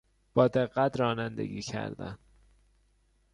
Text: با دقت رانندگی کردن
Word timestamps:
با 0.33 0.47
دقت 0.47 0.99
رانندگی 0.99 1.61
کردن 1.61 2.17